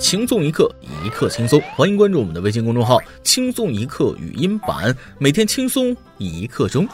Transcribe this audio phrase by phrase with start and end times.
[0.00, 0.74] 轻松一刻，
[1.04, 1.60] 一刻轻松。
[1.76, 6.88] 欢迎关注我们的微信公众号“轻松一刻语音版”，每天轻松一刻钟。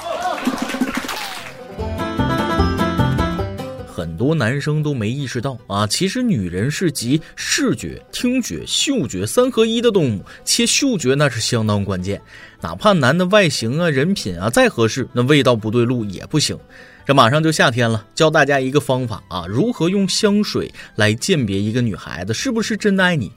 [3.87, 12.21] 很多男生都没意识到啊，其实女人是集视觉、听觉、嗅觉三合一的动物，且嗅觉那是相当关键。
[12.61, 16.59] 哪怕男的外形啊、人品啊再合适，那味道不对路也不行。
[17.07, 23.31] 这马上就夏天了，教大家一个方法啊，如何用香水来鉴别一个女孩子是不是真的爱你。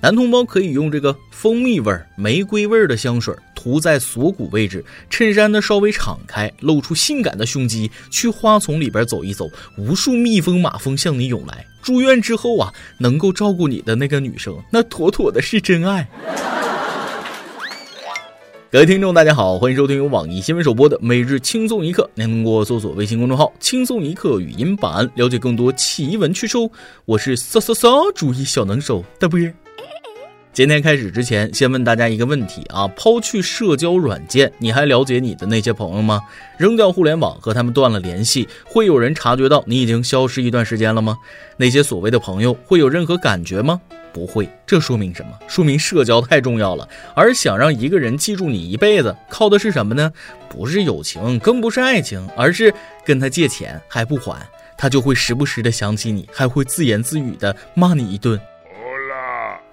[0.00, 11.66] 男同胞可以用这个蜂蜜味儿、玫瑰味儿的香水涂在锁骨位置，衬衫呢稍微敞开，露出性感的胸肌，去花丛里边走一走，无数蜜蜂马蜂向你涌来。
[11.82, 16.06] 住院之后啊，能够照顾你的那个女生，那妥妥的是真爱。
[18.76, 22.10] 各位听众，大家好，欢迎收听由网易新闻首播的每日轻松一刻。
[22.12, 26.58] 您通过搜索微信公众号“轻松一刻”语音版了解更多奇闻趣事。
[27.06, 29.40] 我是骚骚骚主意小能手大波。
[30.52, 36.20] 今天开始之前，先问大家一个问题啊：抛去社交软件，你还了解你的那些朋友吗？
[36.58, 41.16] 扔掉互联网，和他们断了联系，会有人察觉到你已经消失一段时间了吗？
[41.56, 43.80] 那些所谓的朋友会有任何感觉吗？
[44.16, 44.48] 不会。
[44.66, 45.32] 这说明什么？
[45.46, 46.88] 说明社交太重要了。
[47.14, 50.10] 而想让一个人记住你一辈子，靠的是什么呢？
[50.48, 52.72] 不是友情，更不是爱情，而是
[53.04, 54.40] 跟他借钱还不还，
[54.78, 58.40] 他就会时不时的想起你，还会自言自语的骂你一顿。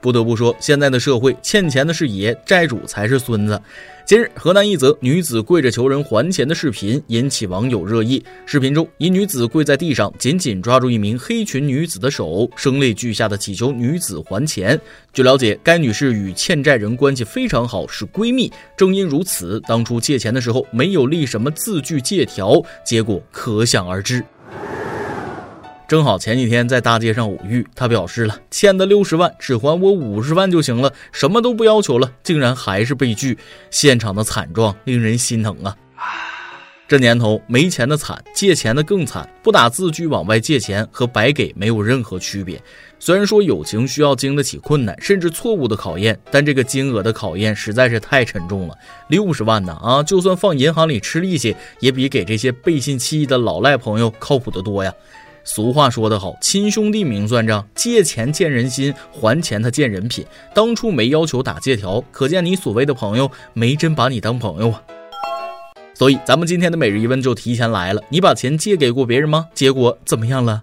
[0.03, 3.57] 不得不说，现在的社会欠钱的是爷，债主才是孙子。
[4.05, 8.21] 近日，河南一则女子跪着求人还钱的视频引起网友热议。
[8.45, 14.77] 视频中，一女子跪在地上，紧紧抓住一名黑裙女子的手，声泪俱下的祈求女子还钱。
[15.13, 18.51] 据了解，该女士与欠债人关系非常好，是闺蜜。
[18.75, 24.21] 正因如此，当初借钱的时候没有立什么字据借条，结果可想而知。
[25.87, 33.37] 正好前几天在大街上偶遇，他表示了欠的六十万，只还我五十万就行了，什么都不要求了，竟然还是被拒，
[33.69, 35.75] 现场的惨状令人心疼啊！
[36.87, 42.61] 这年头没钱的惨，借钱的更惨，不打字据往外借钱和白给没有任何区别。
[42.99, 48.75] 虽然说友情需要经得起困难甚至错误的考验，但这个金额的考验实在是太沉重了，
[49.09, 54.93] 六十万呢啊，就算放银行里吃利息，也比给这些背信弃义的老赖朋友靠谱得多呀。
[55.45, 60.25] 俗话说得好，亲兄弟明算账，借钱见人心，还钱他见人品。
[60.55, 64.81] 当初没要求打借条，可见你所谓的朋友没真把你当朋友啊。
[65.93, 69.47] 所以咱们今天的每日一问就提前来了，你把钱借给过别人吗？
[69.53, 70.61] 结果怎么样了？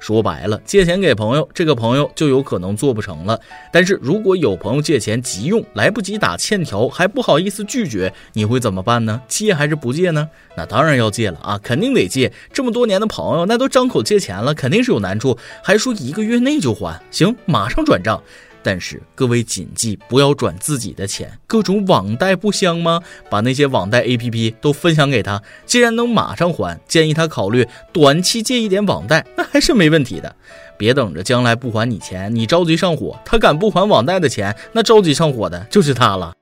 [0.00, 3.38] 说白了，借钱给朋友，这个朋友就有可能做不成了。
[3.70, 9.20] 但是如果有朋友借钱急用，来不及打欠条，还不好意思拒绝，你会怎么办呢？
[9.28, 10.28] 借还是不借呢？
[10.56, 12.32] 那当然要借了啊，肯定得借。
[12.52, 18.22] 这么多年的朋友，那都张口借钱了，肯定是有难处，还说一个月内就还，行，马上转账。
[18.62, 23.00] 但是各位谨记，不要转自己的钱，各种网贷不香吗？
[23.28, 30.34] 把那些网贷 APP 都分享给他，既然能马上还，建议他考虑短期借一点网贷，那还是没问题的。
[30.76, 36.32] 别等着将来不还你钱，你着急上火，他敢不还网贷的钱，那着急上火的就是他了。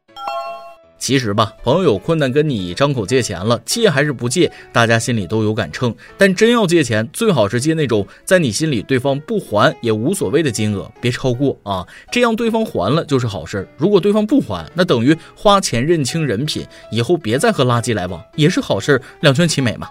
[0.99, 5.95] 其实吧，朋友有困难跟你张口借钱了，借还是不借，大家心里都有杆秤。
[6.17, 13.67] 但真要借钱，最好是借那种在你心里对方不还也无所谓的金额，别超过啊，这样对方还了就是好事。
[13.77, 19.89] 如果对方不还，那等于花钱认清人品，以后别再和垃圾来往，也是好事，两全其美嘛。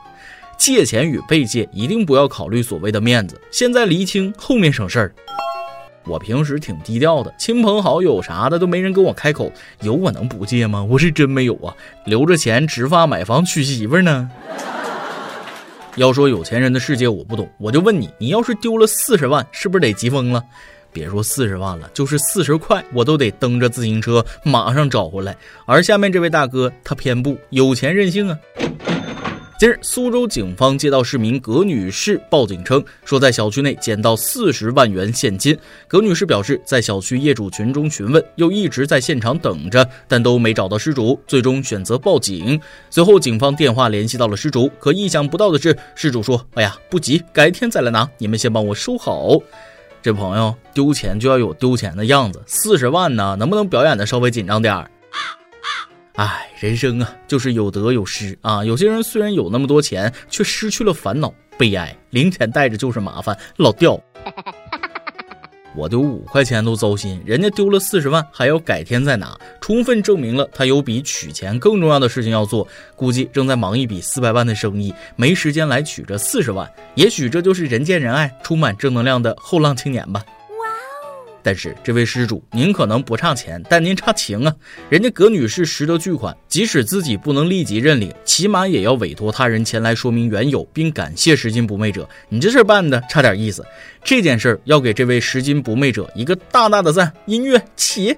[0.58, 5.14] 借钱与被借一定不要考虑所谓的面子，现在厘清，后面省事儿。
[6.08, 9.52] 我平时挺低调的，亲朋好友啥的都没人跟我开口，
[9.82, 10.84] 有我能不借吗？
[10.84, 11.76] 我是真没有啊，
[12.06, 14.30] 留着钱植发买房娶媳妇呢。
[15.98, 20.44] 要说有钱人的世界我不懂，我就问你，你要是丢了四十万，是不是得急疯了？
[20.94, 25.36] 别说四十万了，就是四十块，我都得蹬着自行车马上找回来。
[25.66, 28.38] 而下面这位大哥，他偏不有钱任性啊。
[29.58, 35.58] 近日，苏州警方接到市民葛女士报警称，说在小区内捡到四十万元现金。
[35.88, 42.62] 葛女士表示，在小区业主群中询问，又一直在现场等着，但都没找到失主，最终选择报警。
[42.92, 49.40] 随后，警方电话联系到了失主，可意想不到的是，失主说：“哎呀，不急，改天再来拿，你们先帮我收好。”
[50.04, 54.88] 这朋友丢钱就要有丢钱的样子，四十万呢，能不能表演的稍微紧张点儿？
[56.18, 58.66] 唉，人生啊，就是有得有失啊。
[58.66, 61.96] 有些人虽然有那么多钱，却失去了烦恼，悲哀。
[62.10, 64.02] 零钱带着就是麻烦，老掉。
[65.78, 72.68] 我丢五块钱都糟心，人家丢了四十万，还要改天再拿，充分证明了他有比取钱更重要的事情要做。
[72.96, 76.68] 估计正在忙一笔四百万的生意，没时间来取这四十万。
[76.96, 80.24] 也许这就是人见人爱、充满正能量的后浪青年吧。
[81.48, 84.54] 但是这位施主，您可能不差钱，但您差情啊！
[84.90, 92.06] 人家葛女士拾得巨款，即使自己不能立即认领，起码也要委托他人前来说明缘由，并感谢拾金不昧者。
[92.28, 93.66] 你这事办的差点意思，
[94.04, 97.14] 这件事要给这位拾金不昧者一个大大的赞。
[97.28, 98.18] 音乐起。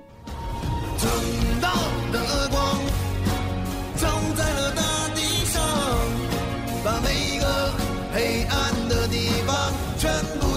[9.99, 10.09] 全
[10.39, 10.48] 部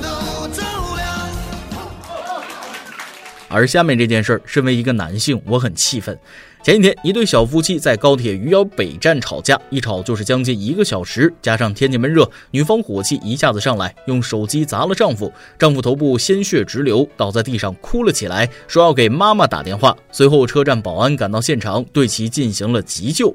[3.52, 6.18] 而下面这件事儿，身为一个男性，我很气愤。
[6.62, 19.96] 前几天，一对小夫妻在高铁余姚北站吵架，一吵就是将近一个小时，加上天气闷热，女方火气一下子上来，用手机砸了丈夫，丈夫头部鲜血直流，倒在地上哭了起来，说要给妈妈打电话。
[20.12, 23.34] 随后，车站保安赶到现场，对其进行了急救。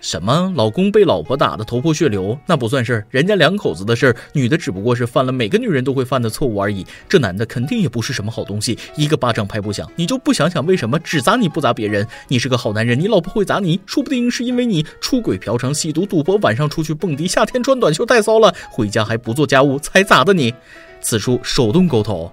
[0.00, 0.52] 什么？
[0.54, 6.86] 老公被老婆打得头破血流，那不算事儿，人家两口子的事儿，女的只不过是犯了每个女人都会犯的错误而已。
[7.08, 9.90] 这男的肯定也不是什么好东西，一个巴掌拍不响。
[9.96, 12.06] 你就不想想为什么只砸你不砸别人？
[12.28, 20.54] 你是个好男人，你老婆会砸你，说不定是因为你出轨、嫖娼、吸毒、赌博，晚上出去蹦迪，夏天穿短袖太骚了，回家还不做家务才砸的你。
[21.00, 22.32] 此处手动勾头。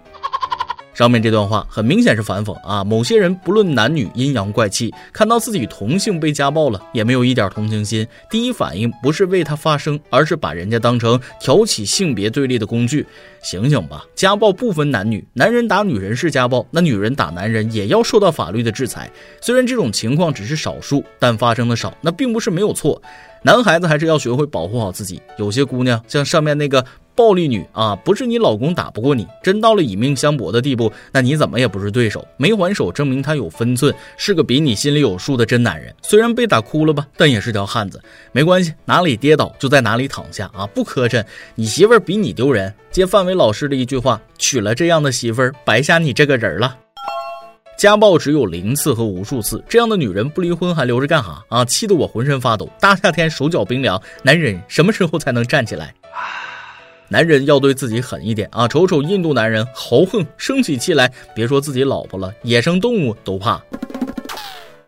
[0.95, 2.81] 上面这段话很明显是反讽啊！
[2.81, 13.05] 某些人不论男女阴阳怪气，看到自己同性被家暴了，也没有一点同情心，第一反应不是为他发声，而是把人家当成挑起性别对立的工具。
[13.43, 14.05] 醒醒吧！
[14.15, 19.11] 家暴不分男女，男人打女人是家暴，那女人打男人也要受到法律的制裁。
[19.41, 22.99] 虽然这种情况只是少数，但发生的少，那并不是没有错。
[23.45, 25.21] 男孩子还是要学会保护好自己。
[25.37, 26.83] 有些姑娘像上面那个。
[27.17, 32.27] 暴力女啊，不是你老公打不过你，真到了以命相搏的地步，那你怎么也不是对手。
[32.35, 35.95] 没还手，证明他有分寸，是个比你心里有数的真男人。
[36.01, 38.01] 虽然被打哭了吧，但也是条汉子。
[38.33, 41.23] 没关系，哪里跌倒就在哪里躺下啊，不磕碜。
[41.55, 42.73] 你媳妇儿比你丢人。
[42.91, 46.79] 接范伟老师的一句话，娶了这样的媳妇儿，白瞎你这个人了。
[47.77, 51.65] 家暴只有零次和无数次，这样的女人不离婚还留着干哈啊？
[51.65, 55.93] 气得我浑身发抖，大夏天手脚冰凉，男人什么时候才能站起来？
[57.09, 58.67] 男人要对自己狠一点啊！
[58.67, 63.61] 瞅瞅印度男人豪横，生起气来，别说自己老婆了，野生动物都怕。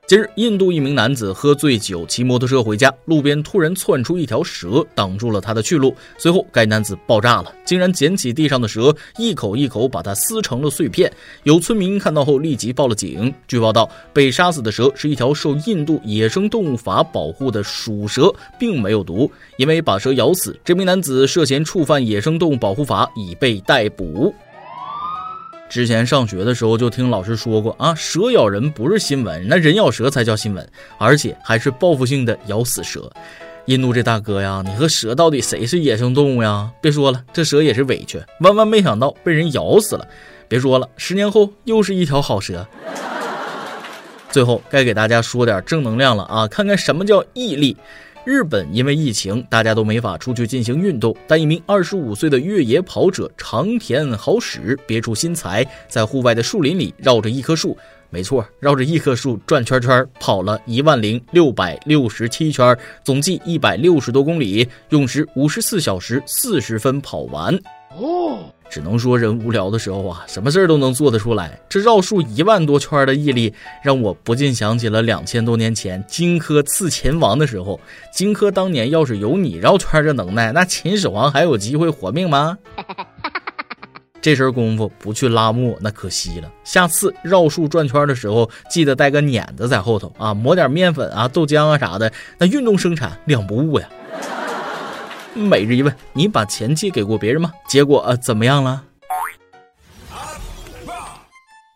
[0.08, 5.94] 近日，印度一名男子喝醉酒骑摩托车回家，路边突然窜出一条蛇，挡住了他的去路。
[6.18, 11.12] 随后，该男子爆炸了，竟然捡起地上的蛇，一口一口把它撕成了碎片。
[11.44, 13.34] 有村民看到后立即报了警。
[13.50, 19.30] 据报道，被杀死的蛇是一条受印度野生动物法保护的鼠蛇，并没有毒。
[19.58, 24.34] 因为把蛇咬死，这名男子涉嫌触犯野生动物保护法，已被逮捕。
[25.70, 30.68] 之前上学的时候就听老师说过啊，蛇咬人不是新闻，那人咬蛇才叫新闻，
[30.98, 33.12] 而且还是报复性的咬死蛇。
[33.66, 36.72] 印度这大哥呀，你和蛇到底谁是野生动物呀？
[36.82, 40.08] 别说了，这蛇也是委屈，万万没想到被人咬死了。
[40.48, 42.66] 别说了，十年后又是一条好蛇。
[44.32, 47.76] 最后该给大家说点正能量了啊，看看什么叫毅力。
[48.28, 51.16] 日本因为疫情，大家都没法出去进行运动。
[51.26, 57.78] 但一名二十五岁的越野跑者长田好使别出心裁，在户外的树林里绕着一棵树，
[58.10, 67.58] 没错，绕着一棵树转圈圈，跑了一万零六百六十七圈，总计一百六十多公里，用时五十四小时四十分跑完。
[67.98, 68.54] 哦。
[68.70, 71.60] 只能说人无聊的时候啊，什么事儿都能做得出来。
[71.70, 77.80] 这绕树一万多圈的毅力，让我不禁想起了两千多年前荆轲刺秦王的时候。
[78.14, 82.58] 荆轲当年要是有你绕圈这能耐，那秦始皇还有机会活命吗？
[84.20, 86.52] 这身功夫不去拉磨，那可惜了。
[86.66, 92.12] 下次绕树转圈的时候，记得带个碾子在后头啊，抹点面粉啊、豆浆啊啥的。
[92.38, 93.88] 那运动生产两不误呀。
[95.38, 97.54] 每日一问：你把钱借给过别人吗？
[97.68, 98.84] 结果呃怎么样了？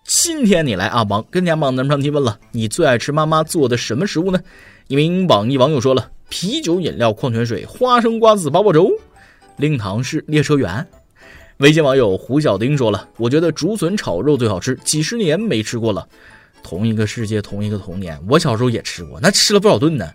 [0.03, 4.39] 今天你来阿芒跟家榜单上提问了：你最爱吃妈妈做的什么食物呢？
[4.87, 8.91] 一名网易网友说了：啤酒、饮料、矿泉水、花生瓜子八宝粥。
[9.57, 10.87] 令堂是列车员。
[11.57, 16.07] 微信网友胡小丁说了：我觉得竹笋炒肉最好吃，几十年没吃过了。
[16.63, 20.09] 同一个世界，同一个童年，我小时候也吃过，那吃了不少顿呢。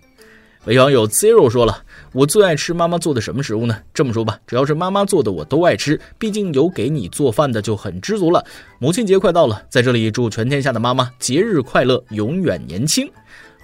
[0.66, 1.80] 微网友 zero 说了
[2.12, 3.78] ：“我最爱吃妈妈做的什么食物呢？
[3.94, 6.00] 这么说吧，只要是妈妈做的，我都爱吃。
[6.18, 8.44] 毕竟有给你做饭的就很知足了。
[8.80, 13.08] 母亲节快到了，在这里祝全天下的妈妈节日快乐，永远年轻。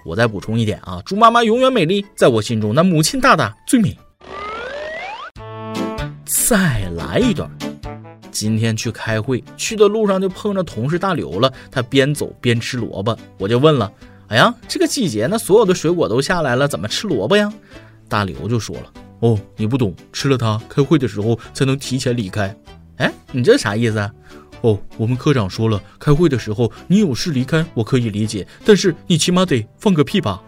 [0.05, 3.99] 我再补充一点啊，祝妈妈永远美丽，在我心中那母亲大大最美。
[6.25, 7.51] 再来一段。
[8.31, 13.91] 今天去开会，去的路上就碰着同事大刘了，他边走边吃萝卜，我就问了。”
[14.33, 17.53] 哎呀，这个季节，那所有的水果都下来了，怎么吃萝卜呀？
[18.09, 22.57] 大刘就说了：“哦，你不懂，吃了它，开会的时候才能提前离开。”
[22.97, 24.11] 哎，你这啥意思？
[24.63, 30.43] 哦，我们科长说了，开会的时候你有事离开，我可以理解，但是你起码得放个屁吧。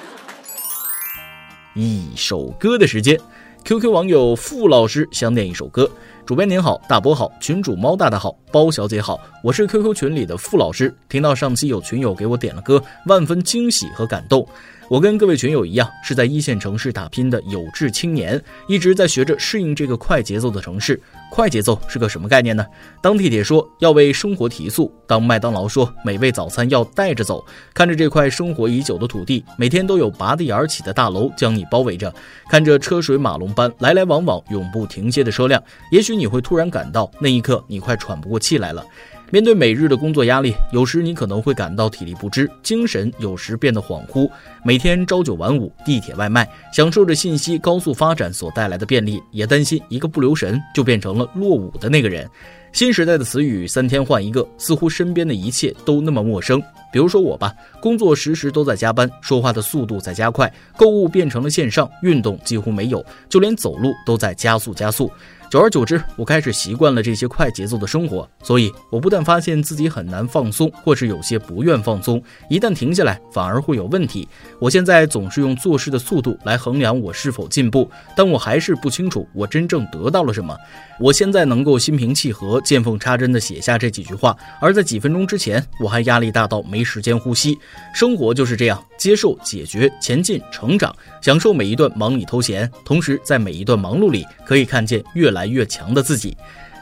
[1.74, 3.18] 一首歌的时间
[3.64, 5.90] ，QQ 网友付老师想点一首歌。
[6.24, 10.94] 主编您好，大波好，群主猫大大好，包小姐好，我是 QQ 群里的付老师。
[11.08, 14.46] 听到上期有群友给我点了歌，万分惊喜和感动。
[14.88, 21.00] 我跟各位群友一样，是在一线城市打拼的有志青年，一直在学着适应这个快节奏的城市。
[21.34, 22.62] 快节奏是个什么概念呢？
[23.00, 32.14] 当地铁说要为生活提速，当麦当劳说美味早餐要带着走，看着这块生活已久的土地，每天都有拔地而起的大楼将你包围着，
[32.50, 38.84] 看着车水马龙般来来往往、永不停歇的车辆，也许你会突然感到，那一刻你快喘不过气来了。
[39.32, 44.30] 面对每日的工作压力，有时你可能会感到体力不支，精神有时变得恍惚。
[44.62, 52.28] 每天朝九晚五，地铁外卖，享受着信息高速发展所带来的便利，也担心一个不留神就变成了落伍的那个人。
[52.74, 56.62] 新时代的词语三天换一个，似乎身边的一切都那么陌生。
[56.92, 65.10] 比如说我吧，工作时时都在加班，说话的速度在加快，购物变成了线上，运动几乎没有，就连走路都在加速加速。
[65.52, 74.26] 久而久之，我开始习惯了这些快节奏的生活，所以我不但发现自己很难放松，或是有些不愿放松，一旦停下来，反而会有问题。
[74.58, 80.56] 我现在总是用做事的速度来衡量我是否进步，但我还是不清楚我真正得到了什么。
[81.02, 87.58] 我现在能够心平气和、见缝插针地写下这几句话，而在几分钟之前，我还压力大到没时间呼吸。
[87.92, 95.42] 生活就是这样，接受、解决、前进、成长，享受每一段忙里偷闲，同时在每一段忙碌里，可以看见越来。
[95.52, 96.36] 越强的自己，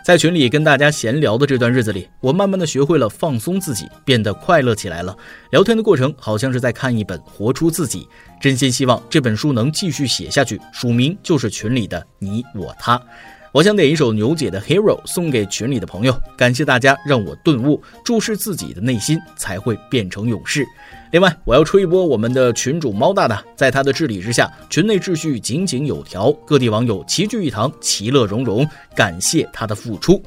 [0.05, 5.17] 在群里跟大家闲聊的这段日子里，我慢慢的学会了放松自己，变得快乐起来了。
[5.51, 8.03] 聊天的过程好像是在看一本《活出自己》，
[8.39, 10.61] 真心希望这本书能继续写下去。
[10.73, 13.01] 署名就是群里的你我他。
[13.53, 20.65] 我想点一首牛姐的《Hero》送给群里的朋友，感谢大家让我顿悟，注视自己的内心才会变成勇士。
[21.11, 28.65] 另外，我要吹一波我们的群主猫大大，在他的治理之下，群内秩序井井有条，各地网友齐聚一堂，其乐融融，
[28.95, 30.23] 感谢他的付出。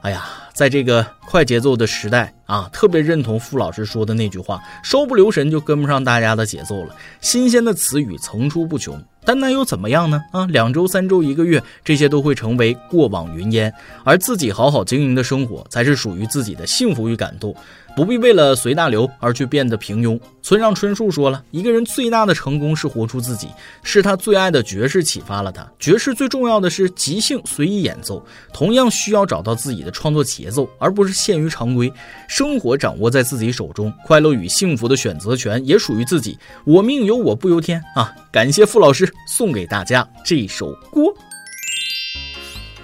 [0.00, 0.24] 哎呀，
[0.54, 6.96] 在这个快节奏的时代啊，特别认同傅老师说的那句话：稍不留神就跟不上大家的节奏了。
[7.20, 8.98] 新鲜的词语层出不穷。
[9.28, 10.24] 但那又怎么样呢？
[10.32, 13.70] 啊，两周、三周、一个月，这些都会成为过往云烟，
[14.02, 17.54] 而自己好好经营的生活，才是属于自己的幸福与感动。
[17.98, 20.16] 不必为了随大流而去变得平庸。
[20.40, 23.48] 村上春树说了，一个人最大的成功是活出自己，
[23.82, 25.68] 是他最爱的爵士启发了他。
[25.80, 31.92] 爵士最重要的是即兴随意演奏，同样需要找到自己的创作节奏，而不是限于常规。
[32.28, 36.38] 生活掌握在自己手中，快乐与幸福的选择权也属于自己。
[36.64, 38.14] 我命由我不由天啊！
[38.30, 41.02] 感谢傅老师送给大家这首歌。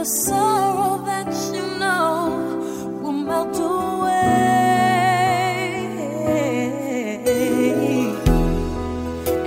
[0.00, 2.16] The sorrow that you know
[3.02, 4.14] will melt away.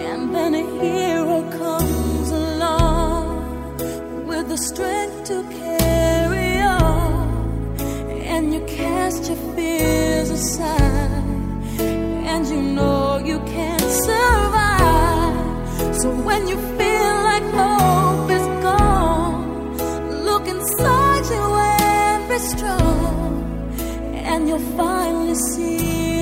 [0.07, 3.77] And then a hero comes along
[4.27, 7.75] with the strength to carry on,
[8.33, 11.23] and you cast your fears aside,
[12.31, 15.35] and you know you can survive.
[16.01, 16.57] So when you
[24.53, 26.12] you'll finally see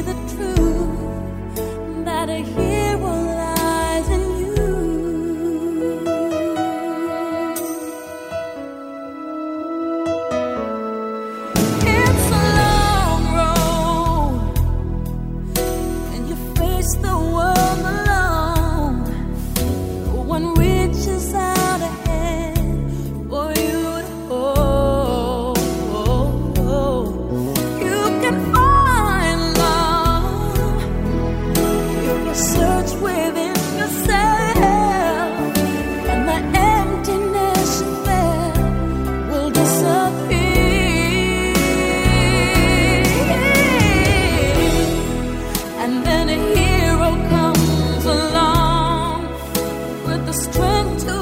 [50.72, 51.21] come to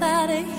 [0.00, 0.57] somebody